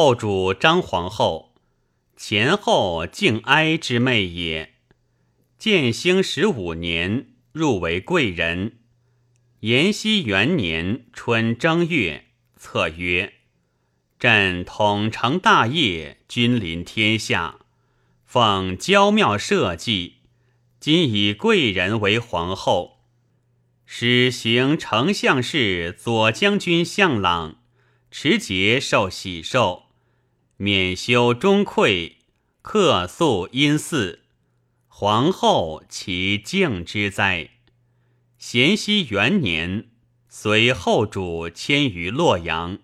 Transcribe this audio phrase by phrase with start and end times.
[0.00, 1.56] 后主张皇后，
[2.16, 4.74] 前后敬哀之妹也。
[5.58, 8.78] 建兴十五年，入为贵人。
[9.62, 12.26] 延熙元年春正月，
[12.56, 13.32] 策曰
[14.20, 17.58] ：“朕统成大业，君临天下，
[18.24, 20.18] 奉娇妙社稷。
[20.78, 23.00] 今以贵人为皇后，
[23.84, 27.56] 使行丞相事左将军向朗。”
[28.12, 29.87] 持节受喜寿，
[30.60, 32.14] 免修中馈，
[32.62, 34.24] 客宿阴寺。
[34.88, 37.50] 皇后其敬之哉？
[38.38, 39.86] 咸熙元年，
[40.28, 42.80] 随后主迁于洛阳。